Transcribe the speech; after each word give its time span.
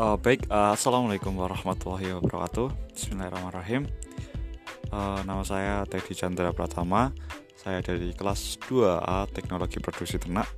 Uh, 0.00 0.16
baik, 0.16 0.48
uh, 0.48 0.72
assalamualaikum 0.72 1.36
warahmatullahi 1.36 2.16
wabarakatuh. 2.16 2.72
Bismillahirrahmanirrahim. 2.96 3.84
Uh, 4.88 5.20
nama 5.28 5.44
saya 5.44 5.84
Teddy 5.84 6.16
Chandra 6.16 6.56
Pratama. 6.56 7.12
Saya 7.52 7.84
dari 7.84 8.16
kelas 8.16 8.56
2A 8.64 9.28
Teknologi 9.28 9.76
Produksi 9.76 10.16
Ternak. 10.16 10.48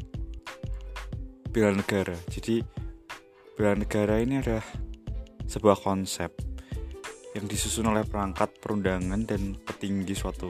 bela 1.51 1.71
negara. 1.75 2.15
Jadi 2.31 2.63
bela 3.55 3.75
negara 3.75 4.19
ini 4.19 4.39
adalah 4.39 4.63
sebuah 5.47 5.79
konsep 5.79 6.54
yang 7.35 7.45
disusun 7.51 7.91
oleh 7.91 8.07
perangkat 8.07 8.55
perundangan 8.63 9.27
dan 9.27 9.59
petinggi 9.59 10.15
suatu 10.15 10.47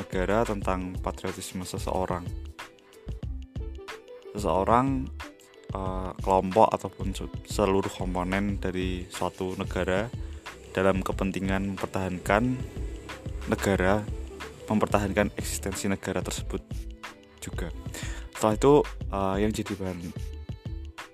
negara 0.00 0.48
tentang 0.48 0.96
patriotisme 0.96 1.60
seseorang. 1.68 2.24
Seseorang, 4.32 5.04
uh, 5.76 6.16
kelompok 6.24 6.72
ataupun 6.72 7.12
seluruh 7.44 7.92
komponen 7.92 8.56
dari 8.56 9.04
suatu 9.12 9.52
negara 9.60 10.08
dalam 10.72 11.04
kepentingan 11.04 11.76
mempertahankan 11.76 12.56
negara, 13.52 14.00
mempertahankan 14.72 15.36
eksistensi 15.36 15.84
negara 15.84 16.24
tersebut 16.24 16.64
juga. 17.44 17.68
Setelah 18.32 18.56
itu 18.56 18.74
uh, 19.12 19.36
yang 19.36 19.52
jadi 19.52 19.76
bahan 19.76 20.00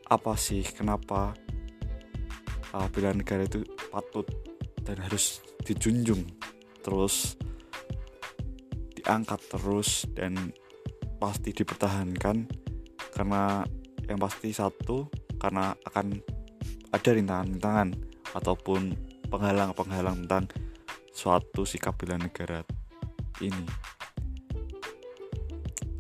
apa 0.09 0.33
sih 0.39 0.63
kenapa 0.63 1.35
uh, 2.71 2.87
bela 2.95 3.11
negara 3.13 3.45
itu 3.45 3.67
patut 3.91 4.48
dan 4.89 5.05
harus 5.05 5.45
dijunjung 5.69 6.25
terus 6.81 7.37
diangkat 8.97 9.37
terus 9.53 10.09
dan 10.17 10.57
pasti 11.21 11.53
dipertahankan 11.53 12.49
karena 13.13 13.69
yang 14.09 14.17
pasti 14.17 14.49
satu 14.57 15.13
karena 15.37 15.77
akan 15.85 16.17
ada 16.89 17.11
rintangan-rintangan 17.13 17.89
ataupun 18.33 18.97
penghalang-penghalang 19.29 20.25
tentang 20.25 20.49
suatu 21.13 21.69
sikap 21.69 22.01
bela 22.01 22.17
negara 22.17 22.65
ini. 23.45 23.69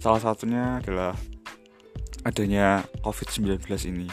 Salah 0.00 0.22
satunya 0.22 0.80
adalah 0.80 1.12
adanya 2.24 2.86
COVID-19 3.04 3.60
ini. 3.92 4.08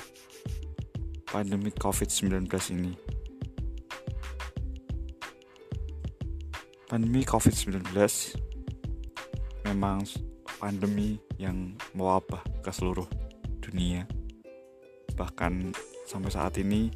Pandemi 1.29 1.71
COVID-19 1.71 2.49
ini 2.75 3.14
pandemi 6.95 7.27
COVID-19 7.27 7.91
memang 9.67 10.07
pandemi 10.63 11.19
yang 11.35 11.75
mewabah 11.91 12.39
ke 12.63 12.72
seluruh 12.72 13.03
dunia. 13.59 14.07
Bahkan 15.11 15.75
sampai 16.07 16.31
saat 16.31 16.56
ini 16.56 16.88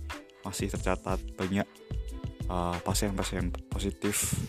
masih 0.48 0.72
tercatat 0.72 1.20
banyak 1.36 1.68
uh, 2.48 2.80
pasien-pasien 2.80 3.52
uh, 3.52 3.60
positif 3.68 4.40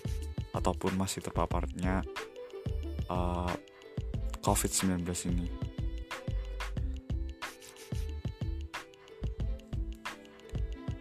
ataupun 0.54 0.94
masih 0.94 1.18
terpaparnya 1.18 2.06
uh, 3.10 3.50
COVID-19 4.46 5.02
ini. 5.34 5.50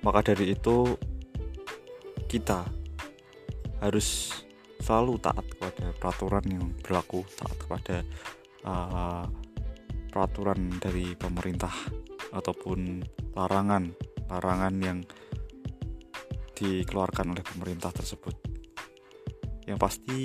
Maka 0.02 0.34
dari 0.34 0.58
itu 0.58 0.98
kita 2.26 2.79
harus 3.80 4.32
selalu 4.80 5.20
taat 5.20 5.44
kepada 5.44 5.92
peraturan 6.00 6.46
yang 6.48 6.66
berlaku 6.80 7.24
taat 7.36 7.58
kepada 7.60 7.98
uh, 8.64 9.26
peraturan 10.10 10.80
dari 10.80 11.14
pemerintah 11.14 11.72
ataupun 12.32 13.04
larangan 13.36 13.92
larangan 14.30 14.76
yang 14.80 15.00
dikeluarkan 16.60 17.32
oleh 17.32 17.44
pemerintah 17.44 17.90
tersebut. 17.96 18.36
Yang 19.64 19.80
pasti 19.80 20.20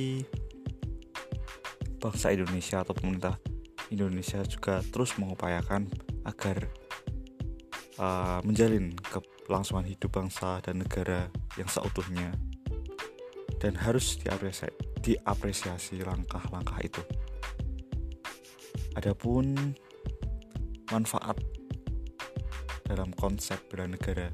bangsa 2.03 2.35
Indonesia 2.35 2.83
atau 2.83 2.93
pemerintah 2.93 3.39
Indonesia 3.89 4.43
juga 4.45 4.83
terus 4.83 5.15
mengupayakan 5.17 5.89
agar 6.27 6.69
uh, 8.01 8.41
menjalin 8.43 8.97
kelangsungan 9.45 9.87
hidup 9.87 10.11
bangsa 10.11 10.59
dan 10.65 10.81
negara 10.81 11.29
yang 11.61 11.69
seutuhnya 11.69 12.33
dan 13.63 13.79
harus 13.79 14.19
diapresiasi, 14.21 14.75
diapresiasi 15.01 15.95
langkah-langkah 16.03 16.79
itu. 16.83 17.03
Adapun 18.95 19.75
manfaat 20.91 21.39
dalam 22.85 23.11
konsep 23.17 23.59
bela 23.73 23.89
negara 23.89 24.29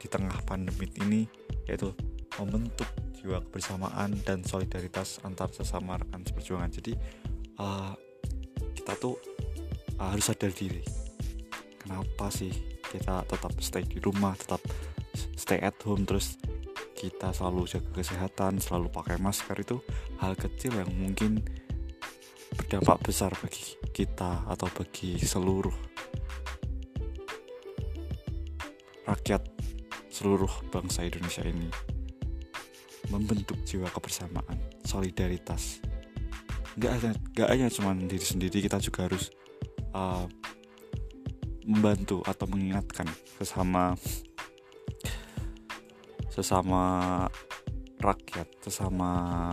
di 0.00 0.06
tengah 0.08 0.34
pandemi 0.44 0.90
ini 1.00 1.22
yaitu 1.68 1.94
membentuk 2.40 2.88
jiwa 3.20 3.44
kebersamaan 3.44 4.16
dan 4.24 4.40
solidaritas 4.40 5.20
antar 5.22 5.52
sesama 5.52 6.00
rekan 6.00 6.24
seperjuangan. 6.24 6.72
Jadi 6.72 6.92
uh, 7.60 7.92
kita 8.72 8.96
tuh 8.96 9.20
uh, 10.00 10.08
harus 10.08 10.24
sadar 10.24 10.50
diri. 10.56 10.80
Kenapa 11.76 12.32
sih 12.32 12.52
kita 12.90 13.22
tetap 13.28 13.52
stay 13.60 13.84
di 13.84 14.00
rumah, 14.00 14.32
tetap 14.34 14.60
stay 15.36 15.60
at 15.60 15.76
home 15.84 16.08
terus 16.08 16.39
kita 17.00 17.32
selalu 17.32 17.64
jaga 17.64 17.88
kesehatan, 17.96 18.60
selalu 18.60 18.92
pakai 18.92 19.16
masker 19.16 19.56
itu 19.56 19.80
hal 20.20 20.36
kecil 20.36 20.76
yang 20.76 20.92
mungkin 20.92 21.40
berdampak 22.52 23.00
besar 23.00 23.32
bagi 23.40 23.80
kita 23.96 24.44
atau 24.44 24.68
bagi 24.68 25.16
seluruh 25.16 25.72
rakyat 29.08 29.40
seluruh 30.12 30.52
bangsa 30.68 31.08
Indonesia 31.08 31.40
ini 31.40 31.72
membentuk 33.08 33.56
jiwa 33.64 33.88
kebersamaan, 33.88 34.60
solidaritas. 34.84 35.80
Gak 36.76 37.00
hanya, 37.00 37.12
gak 37.32 37.48
hanya 37.48 37.66
cuma 37.72 37.96
diri 37.96 38.22
sendiri, 38.22 38.60
kita 38.60 38.76
juga 38.76 39.08
harus 39.08 39.32
uh, 39.96 40.28
membantu 41.64 42.20
atau 42.28 42.46
mengingatkan 42.46 43.08
sesama 43.40 43.96
sesama 46.30 47.26
rakyat, 48.00 48.48
sesama 48.64 49.10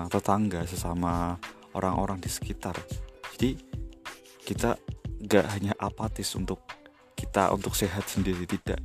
tetangga, 0.08 0.64
sesama 0.64 1.36
orang-orang 1.76 2.22
di 2.22 2.30
sekitar. 2.32 2.78
Jadi 3.36 3.58
kita 4.48 4.80
gak 5.28 5.46
hanya 5.58 5.74
apatis 5.76 6.32
untuk 6.38 6.64
kita 7.18 7.50
untuk 7.52 7.74
sehat 7.74 8.06
sendiri 8.08 8.46
tidak, 8.46 8.80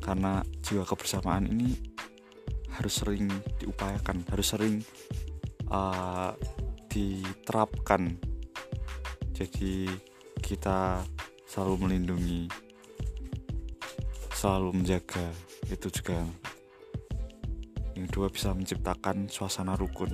karena 0.00 0.40
jiwa 0.64 0.82
kebersamaan 0.88 1.46
ini 1.46 1.76
harus 2.74 3.04
sering 3.04 3.28
diupayakan, 3.60 4.24
harus 4.32 4.56
sering 4.56 4.80
uh, 5.68 6.32
diterapkan. 6.88 8.16
Jadi 9.36 9.86
kita 10.40 11.04
selalu 11.44 11.86
melindungi, 11.86 12.48
selalu 14.32 14.80
menjaga 14.80 15.28
itu 15.68 15.86
juga 15.92 16.24
yang 18.00 18.08
dua 18.08 18.32
bisa 18.32 18.56
menciptakan 18.56 19.28
suasana 19.28 19.76
rukun. 19.76 20.08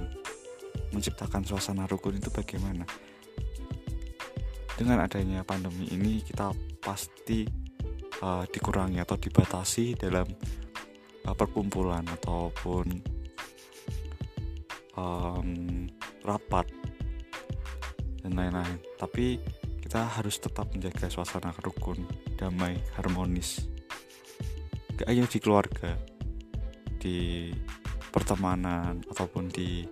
Menciptakan 0.91 1.47
suasana 1.47 1.87
rukun 1.87 2.19
itu 2.19 2.35
bagaimana? 2.35 2.83
Dengan 4.75 5.07
adanya 5.07 5.47
pandemi 5.47 5.87
ini 5.95 6.21
kita 6.21 6.51
pasti 6.83 7.47
uh, 8.21 8.45
dikurangi 8.45 8.99
atau 8.99 9.17
dibatasi 9.17 9.95
dalam 9.97 10.27
uh, 11.25 11.37
perkumpulan 11.39 12.03
ataupun 12.05 12.87
um, 14.99 15.49
rapat 16.27 16.67
dan 18.27 18.33
lain-lain. 18.35 18.83
Tapi 18.99 19.39
kita 19.79 20.11
harus 20.19 20.43
tetap 20.43 20.67
menjaga 20.75 21.07
suasana 21.07 21.55
rukun 21.63 22.03
damai 22.35 22.77
harmonis. 22.99 23.71
Gak 24.99 25.07
hanya 25.07 25.31
di 25.31 25.39
keluarga 25.39 26.17
di 27.07 27.53
pertemanan 28.17 29.05
ataupun 29.13 29.53
di 29.53 29.85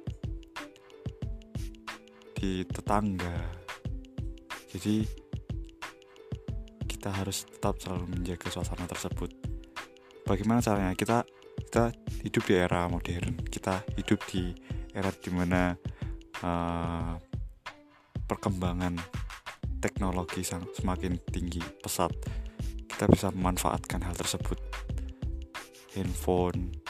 di 2.32 2.64
tetangga. 2.64 3.36
Jadi 4.72 5.04
kita 6.88 7.12
harus 7.12 7.44
tetap 7.44 7.76
selalu 7.76 8.16
menjaga 8.16 8.48
suasana 8.48 8.88
tersebut. 8.88 9.28
Bagaimana 10.24 10.64
caranya? 10.64 10.96
Kita 10.96 11.20
kita 11.68 11.92
hidup 12.24 12.42
di 12.48 12.54
era 12.56 12.88
modern. 12.88 13.44
Kita 13.44 13.84
hidup 14.00 14.24
di 14.32 14.56
era 14.96 15.12
di 15.12 15.28
mana 15.28 15.76
uh, 16.40 17.12
perkembangan 18.24 19.04
teknologi 19.84 20.40
semakin 20.48 21.20
tinggi 21.28 21.60
pesat. 21.60 22.08
Kita 22.88 23.04
bisa 23.04 23.28
memanfaatkan 23.28 24.00
hal 24.00 24.16
tersebut. 24.16 24.56
Handphone 25.92 26.83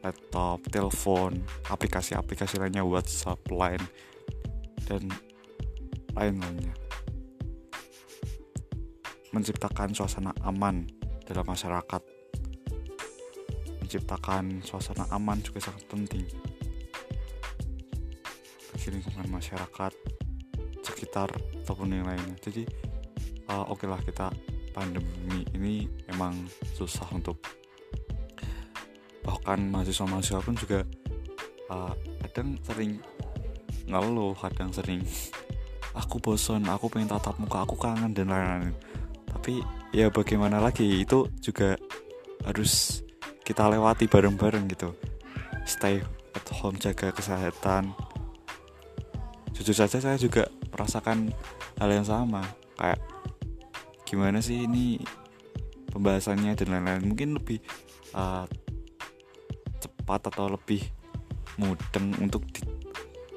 laptop 0.00 0.64
telepon 0.72 1.44
aplikasi-aplikasi 1.68 2.56
lainnya 2.56 2.84
WhatsApp 2.84 3.40
Line 3.52 3.84
dan 4.88 5.06
lain-lainnya 6.16 6.74
menciptakan 9.30 9.94
suasana 9.94 10.34
aman 10.42 10.86
dalam 11.22 11.46
masyarakat. 11.46 12.02
Menciptakan 13.78 14.62
suasana 14.66 15.06
aman 15.14 15.38
juga 15.42 15.70
sangat 15.70 15.86
penting. 15.86 16.26
Bagi 18.70 18.88
lingkungan 18.90 19.26
masyarakat 19.30 19.92
sekitar 20.82 21.30
ataupun 21.62 21.94
yang 21.94 22.06
lainnya. 22.06 22.34
Jadi 22.42 22.66
uh, 23.50 23.70
oke 23.70 23.86
okay 23.86 23.86
lah 23.86 24.00
kita 24.02 24.26
pandemi 24.74 25.46
ini 25.54 25.86
emang 26.10 26.34
susah 26.74 27.06
untuk 27.14 27.38
bahkan 29.20 29.58
mahasiswa-mahasiswa 29.70 30.40
pun 30.40 30.56
juga 30.56 30.80
uh, 31.68 31.92
kadang 32.26 32.56
sering 32.64 33.00
ngeluh 33.90 34.32
kadang 34.38 34.70
sering 34.70 35.02
aku 35.94 36.22
bosan 36.22 36.62
aku 36.70 36.86
pengen 36.86 37.10
tatap 37.10 37.34
muka 37.42 37.66
aku 37.66 37.74
kangen 37.76 38.14
dan 38.14 38.30
lain-lain. 38.30 38.74
Tapi 39.26 39.62
ya 39.90 40.10
bagaimana 40.10 40.62
lagi 40.62 41.02
itu 41.02 41.26
juga 41.42 41.74
harus 42.46 43.02
kita 43.42 43.66
lewati 43.66 44.06
bareng-bareng 44.06 44.70
gitu. 44.70 44.94
Stay 45.66 45.98
at 46.34 46.46
home 46.54 46.78
jaga 46.78 47.10
kesehatan. 47.10 47.92
Jujur 49.54 49.74
saja 49.74 49.98
saya 49.98 50.16
juga 50.16 50.46
merasakan 50.70 51.34
hal 51.82 51.90
yang 51.90 52.06
sama 52.06 52.46
kayak 52.78 53.00
gimana 54.06 54.38
sih 54.40 54.64
ini 54.64 55.02
pembahasannya 55.90 56.54
dan 56.54 56.68
lain-lain. 56.70 57.04
Mungkin 57.10 57.28
lebih 57.36 57.58
uh, 58.14 58.46
cepat 60.10 60.34
atau 60.34 60.50
lebih 60.50 60.82
mudeng 61.54 62.10
untuk 62.18 62.42
di, 62.50 62.66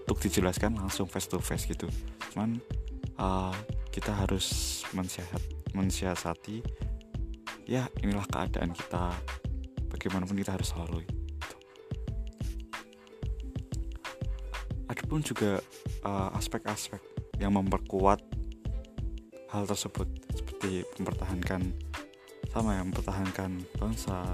untuk 0.09 0.17
dijelaskan 0.25 0.73
langsung 0.73 1.05
face 1.05 1.29
to 1.29 1.37
face 1.37 1.69
gitu 1.69 1.85
cuman 2.33 2.57
uh, 3.21 3.53
kita 3.93 4.09
harus 4.09 4.81
mensiasat, 4.89 5.37
mensiasati 5.77 6.65
ya 7.69 7.85
inilah 8.01 8.25
keadaan 8.25 8.73
kita 8.73 9.13
bagaimanapun 9.93 10.33
kita 10.33 10.57
harus 10.57 10.73
lalui 10.73 11.05
gitu. 11.05 11.57
adapun 14.89 15.21
juga 15.21 15.61
uh, 16.01 16.33
aspek-aspek 16.33 16.97
uh, 16.97 17.37
yang 17.37 17.53
memperkuat 17.53 18.17
hal 19.53 19.69
tersebut 19.69 20.09
seperti 20.33 20.81
mempertahankan 20.97 21.69
sama 22.49 22.81
yang 22.81 22.89
mempertahankan 22.89 23.61
bangsa 23.77 24.25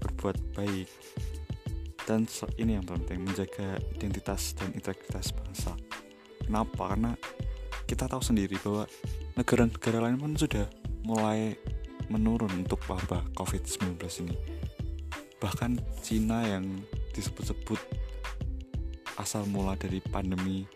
berbuat 0.00 0.40
baik 0.56 1.01
dan 2.06 2.26
ini 2.58 2.78
yang 2.78 2.86
penting 2.86 3.22
menjaga 3.22 3.78
identitas 3.94 4.58
dan 4.58 4.74
integritas 4.74 5.30
bangsa. 5.30 5.72
Kenapa? 6.42 6.94
Karena 6.94 7.14
kita 7.86 8.10
tahu 8.10 8.22
sendiri 8.24 8.58
bahwa 8.58 8.84
negara-negara 9.38 9.98
lain 10.02 10.18
pun 10.18 10.32
sudah 10.34 10.66
mulai 11.06 11.54
menurun 12.10 12.66
untuk 12.66 12.82
wabah 12.90 13.22
COVID-19 13.38 13.96
ini. 14.26 14.36
Bahkan 15.38 15.78
Cina 16.02 16.42
yang 16.46 16.66
disebut-sebut 17.14 17.78
asal 19.18 19.46
mula 19.46 19.78
dari 19.78 20.02
pandemi 20.02 20.66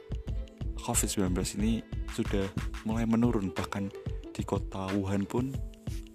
COVID-19 0.78 1.34
ini 1.58 1.82
sudah 2.14 2.46
mulai 2.86 3.02
menurun. 3.08 3.50
Bahkan 3.50 3.84
di 4.30 4.42
kota 4.46 4.86
Wuhan 4.94 5.26
pun 5.26 5.50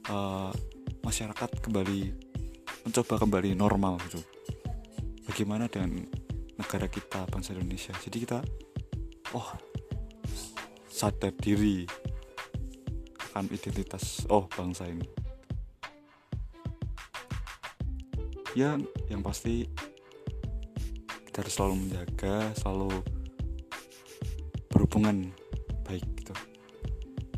uh, 0.07 0.53
masyarakat 1.03 1.49
kembali 1.59 2.31
mencoba 2.81 3.21
kembali 3.21 3.53
normal 3.53 4.01
gitu 4.09 4.21
bagaimana 5.31 5.71
dengan 5.71 6.03
negara 6.59 6.91
kita 6.91 7.23
bangsa 7.31 7.55
Indonesia? 7.55 7.95
Jadi 8.03 8.17
kita 8.27 8.43
oh 9.31 9.47
sadar 10.91 11.31
diri 11.39 11.87
akan 13.31 13.47
identitas 13.47 14.27
oh 14.27 14.51
bangsa 14.51 14.91
ini. 14.91 15.07
Ya 18.59 18.75
yang 19.07 19.23
pasti 19.23 19.71
kita 21.31 21.47
harus 21.47 21.55
selalu 21.55 21.75
menjaga 21.87 22.51
selalu 22.59 22.91
berhubungan 24.67 25.31
baik 25.87 26.03
gitu 26.19 26.35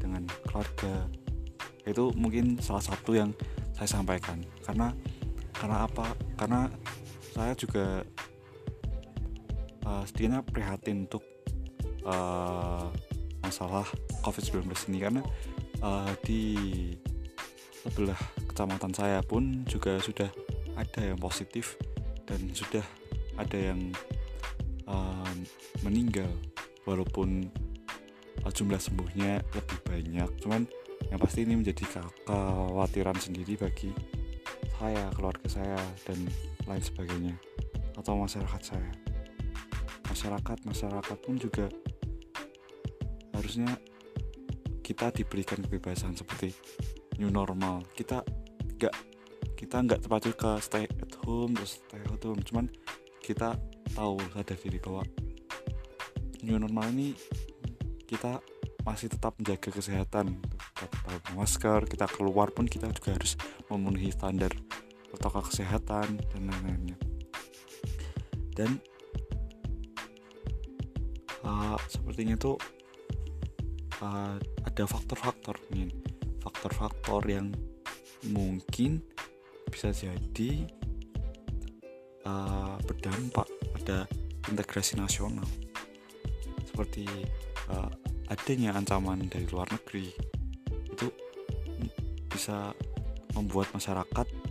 dengan 0.02 0.26
keluarga. 0.50 1.06
Itu 1.86 2.10
mungkin 2.18 2.58
salah 2.58 2.82
satu 2.82 3.14
yang 3.14 3.30
saya 3.78 3.86
sampaikan. 3.86 4.42
Karena 4.66 4.90
karena 5.54 5.86
apa? 5.86 6.18
Karena 6.34 6.74
saya 7.34 7.58
juga 7.58 8.06
uh, 9.90 10.04
setidaknya 10.06 10.46
prihatin 10.46 11.10
untuk 11.10 11.26
uh, 12.06 12.94
masalah 13.42 13.90
COVID-19 14.22 14.70
ini. 14.94 14.98
Karena 15.02 15.22
uh, 15.82 16.14
di 16.22 16.44
sebelah 17.82 18.22
kecamatan 18.46 18.94
saya 18.94 19.20
pun 19.26 19.66
juga 19.66 19.98
sudah 19.98 20.30
ada 20.78 21.02
yang 21.02 21.18
positif 21.18 21.74
dan 22.30 22.54
sudah 22.54 22.86
ada 23.42 23.58
yang 23.58 23.90
uh, 24.86 25.34
meninggal. 25.82 26.30
Walaupun 26.86 27.50
uh, 28.46 28.52
jumlah 28.54 28.78
sembuhnya 28.78 29.42
lebih 29.58 29.80
banyak. 29.90 30.30
Cuman 30.38 30.70
yang 31.10 31.18
pasti 31.18 31.50
ini 31.50 31.58
menjadi 31.58 31.82
kekhawatiran 31.82 33.18
sendiri 33.18 33.58
bagi 33.58 33.90
saya 34.78 35.08
keluarga 35.16 35.33
saya 35.48 35.80
dan 36.08 36.18
lain 36.68 36.84
sebagainya 36.84 37.36
atau 37.98 38.18
masyarakat 38.18 38.62
saya. 38.62 38.92
Masyarakat 40.10 40.58
masyarakat 40.68 41.18
pun 41.24 41.36
juga 41.40 41.66
harusnya 43.34 43.70
kita 44.84 45.10
diberikan 45.16 45.64
kebebasan 45.64 46.14
seperti 46.14 46.54
new 47.18 47.32
normal. 47.32 47.84
Kita 47.96 48.22
nggak 48.78 48.96
kita 49.58 49.76
nggak 49.80 50.00
terpacu 50.04 50.36
ke 50.36 50.52
stay 50.60 50.86
at 50.88 51.14
home 51.24 51.56
terus 51.56 51.80
stay 51.80 52.02
at 52.04 52.22
home. 52.24 52.42
Cuman 52.44 52.68
kita 53.24 53.56
tahu 53.96 54.20
sadar 54.36 54.58
diri 54.60 54.80
bahwa 54.84 55.04
new 56.44 56.60
normal 56.60 56.92
ini 56.92 57.16
kita 58.04 58.44
masih 58.84 59.08
tetap 59.08 59.40
menjaga 59.40 59.72
kesehatan 59.72 60.44
pakai 60.76 61.34
masker 61.40 61.88
kita 61.88 62.06
keluar 62.12 62.52
pun 62.52 62.68
kita 62.68 62.92
juga 62.92 63.16
harus 63.16 63.40
memenuhi 63.72 64.12
standar 64.12 64.52
protokol 65.14 65.46
kesehatan 65.46 66.18
dan 66.34 66.42
lain-lainnya. 66.50 66.98
Dan 68.58 68.82
uh, 71.46 71.78
sepertinya 71.86 72.34
itu 72.34 72.58
uh, 74.02 74.42
ada 74.42 74.84
faktor-faktor 74.90 75.62
nih. 75.70 75.94
Faktor-faktor 76.42 77.22
yang 77.30 77.54
mungkin 78.34 79.06
bisa 79.70 79.94
jadi 79.94 80.66
uh, 82.26 82.82
berdampak 82.82 83.46
pada 83.78 84.10
integrasi 84.50 84.98
nasional. 84.98 85.46
Seperti 86.66 87.06
uh, 87.70 87.90
adanya 88.34 88.74
ancaman 88.74 89.30
dari 89.30 89.46
luar 89.46 89.70
negeri. 89.70 90.10
Itu 90.90 91.14
bisa 92.34 92.74
membuat 93.38 93.70
masyarakat 93.78 94.43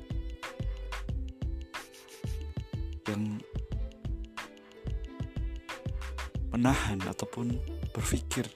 menahan 6.53 7.01
ataupun 7.09 7.57
berpikir 7.91 8.47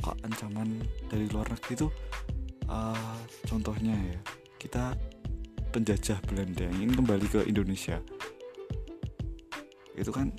kok 0.00 0.16
ancaman 0.24 0.80
dari 1.12 1.28
luar 1.28 1.44
negeri 1.52 1.72
itu 1.76 1.88
uh, 2.72 3.20
contohnya 3.44 3.92
ya 3.92 4.20
kita 4.56 4.96
penjajah 5.70 6.18
Belanda 6.24 6.66
yang 6.66 6.76
ingin 6.82 7.04
kembali 7.04 7.26
ke 7.28 7.40
Indonesia. 7.46 8.00
Itu 9.94 10.10
kan 10.10 10.32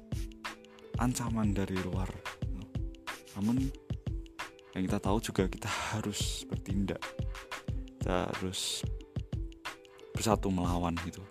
ancaman 0.97 1.53
dari 1.53 1.77
luar. 1.85 2.09
Namun 3.37 3.61
yang 4.75 4.83
kita 4.87 4.99
tahu 4.99 5.17
juga 5.19 5.47
kita 5.47 5.67
harus 5.95 6.47
bertindak 6.47 6.99
kita 7.99 8.31
harus 8.33 8.81
bersatu 10.15 10.47
melawan 10.47 10.95
gitu 11.03 11.21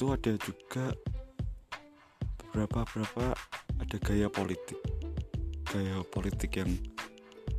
itu 0.00 0.16
ada 0.16 0.32
juga 0.40 0.96
beberapa 2.50 2.82
beberapa 2.82 3.38
ada 3.78 3.96
gaya 4.02 4.26
politik. 4.26 4.74
Gaya 5.70 6.02
politik 6.02 6.58
yang 6.58 6.74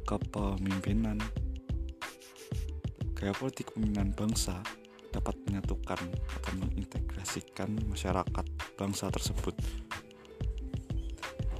kepemimpinan 0.03 1.15
gaya 3.15 3.31
politik 3.31 3.71
pemimpinan 3.71 4.11
bangsa 4.11 4.59
dapat 5.15 5.39
menyatukan 5.47 6.11
atau 6.11 6.51
mengintegrasikan 6.59 7.71
masyarakat 7.87 8.45
bangsa 8.75 9.07
tersebut. 9.07 9.55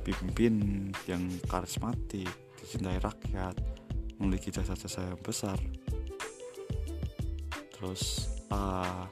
Pimpin 0.04 0.90
yang 1.08 1.24
karismatik 1.48 2.28
dicintai 2.60 3.00
rakyat 3.00 3.56
memiliki 4.20 4.52
jasa-jasa 4.52 5.08
yang 5.08 5.22
besar. 5.24 5.56
Terus 7.80 8.28
uh, 8.52 9.08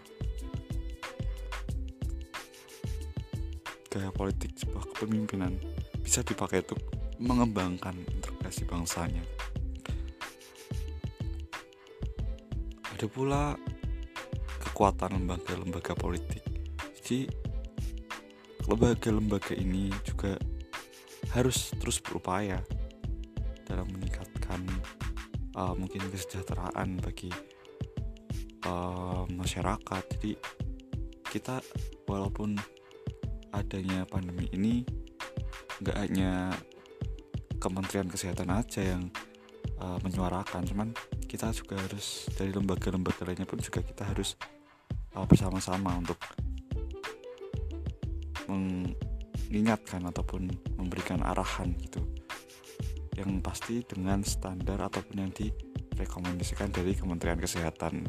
gaya 3.99 4.15
politik 4.15 4.55
sebuah 4.55 4.95
kepemimpinan 4.95 5.59
bisa 5.99 6.23
dipakai 6.23 6.63
untuk 6.63 6.79
mengembangkan 7.19 7.99
integrasi 8.15 8.63
bangsanya. 8.63 9.19
Ada 12.95 13.05
pula 13.11 13.59
kekuatan 14.63 15.19
lembaga-lembaga 15.19 15.99
politik. 15.99 16.39
Jadi 16.95 17.27
lembaga-lembaga 18.71 19.51
ini 19.59 19.91
juga 20.07 20.39
harus 21.35 21.75
terus 21.75 21.99
berupaya 21.99 22.63
dalam 23.67 23.91
meningkatkan 23.91 24.63
uh, 25.59 25.75
mungkin 25.75 26.07
kesejahteraan 26.07 27.03
bagi 27.03 27.27
uh, 28.63 29.27
masyarakat. 29.27 30.03
Jadi 30.15 30.39
kita 31.27 31.59
walaupun 32.07 32.78
adanya 33.53 34.05
pandemi 34.05 34.49
ini 34.53 34.83
nggak 35.79 35.97
hanya 35.97 36.53
Kementerian 37.59 38.07
Kesehatan 38.07 38.55
aja 38.55 38.79
yang 38.79 39.11
uh, 39.83 39.99
menyuarakan 39.99 40.63
cuman 40.63 40.89
kita 41.27 41.51
juga 41.51 41.75
harus 41.75 42.31
dari 42.35 42.55
lembaga-lembaga 42.55 43.27
lainnya 43.27 43.45
pun 43.45 43.59
juga 43.59 43.83
kita 43.83 44.07
harus 44.07 44.39
uh, 45.15 45.25
bersama-sama 45.27 45.99
untuk 45.99 46.17
mengingatkan 48.49 50.01
ataupun 50.09 50.49
memberikan 50.79 51.21
arahan 51.21 51.75
gitu. 51.77 52.01
Yang 53.13 53.29
pasti 53.43 53.75
dengan 53.83 54.23
standar 54.23 54.79
ataupun 54.79 55.15
yang 55.27 55.31
direkomendasikan 55.35 56.71
dari 56.71 56.95
Kementerian 56.95 57.37
Kesehatan 57.37 58.07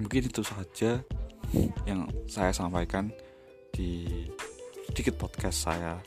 mungkin 0.00 0.32
itu 0.32 0.40
saja 0.40 1.04
yang 1.84 2.08
saya 2.24 2.56
sampaikan 2.56 3.12
di 3.68 4.24
sedikit 4.90 5.20
podcast 5.20 5.68
saya 5.68 6.00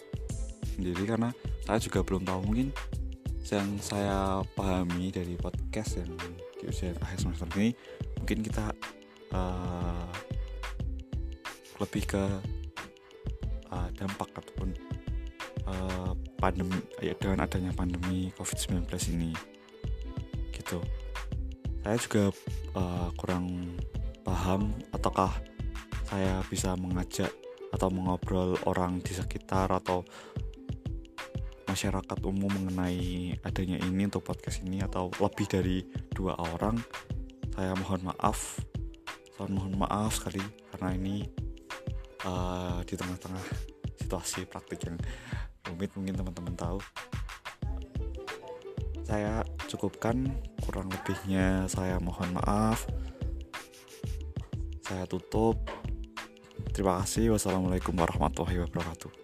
sendiri 0.73 1.05
karena 1.05 1.29
saya 1.63 1.77
juga 1.77 2.01
belum 2.01 2.25
tahu. 2.25 2.39
Mungkin 2.50 2.69
yang 3.53 3.69
saya 3.77 4.41
pahami 4.57 5.13
dari 5.13 5.38
podcast 5.38 6.01
yang 6.01 6.09
di 6.57 6.65
usia 6.65 6.95
akhir 7.05 7.21
semester 7.21 7.45
ini 7.59 7.75
mungkin 8.17 8.39
kita 8.41 8.73
uh, 9.35 10.09
lebih 11.77 12.03
ke 12.07 12.23
uh, 13.69 13.89
dampak 13.93 14.31
ataupun 14.41 14.73
uh, 15.69 16.12
pandemi 16.41 16.81
ya 17.03 17.13
dengan 17.19 17.45
adanya 17.45 17.69
pandemi 17.75 18.33
COVID-19 18.39 18.89
ini. 19.13 19.31
Gitu 20.50 21.02
saya 21.83 21.99
juga 21.99 22.23
uh, 22.79 23.11
kurang 23.19 23.75
paham 24.23 24.71
ataukah 24.95 25.35
saya 26.07 26.39
bisa 26.47 26.79
mengajak 26.79 27.29
atau 27.75 27.91
mengobrol 27.91 28.55
orang 28.63 29.03
di 29.03 29.11
sekitar 29.11 29.67
atau 29.67 30.07
masyarakat 31.67 32.19
umum 32.23 32.53
mengenai 32.53 33.33
adanya 33.41 33.81
ini 33.81 34.05
untuk 34.05 34.23
podcast 34.23 34.61
ini 34.61 34.79
atau 34.85 35.09
lebih 35.17 35.49
dari 35.49 35.81
dua 36.13 36.37
orang. 36.37 36.77
Saya 37.51 37.73
mohon 37.73 38.13
maaf. 38.13 38.61
Saya 39.33 39.49
mohon 39.49 39.73
maaf 39.75 40.21
sekali 40.21 40.45
karena 40.69 40.93
ini 40.93 41.25
uh, 42.29 42.79
di 42.85 42.93
tengah-tengah 42.93 43.41
situasi 43.97 44.45
praktik 44.45 44.85
yang 44.85 45.01
rumit 45.65 45.89
mungkin 45.97 46.13
teman-teman 46.13 46.53
tahu. 46.53 46.79
Saya 49.01 49.41
cukupkan 49.74 50.30
kurang 50.62 50.94
lebihnya 50.94 51.65
saya 51.65 51.98
mohon 51.98 52.30
maaf. 52.38 52.86
Saya 54.86 55.10
tutup. 55.10 55.58
Terima 56.70 57.01
kasih. 57.01 57.34
Wassalamualaikum 57.34 57.98
warahmatullahi 57.98 58.62
wabarakatuh 58.62 59.23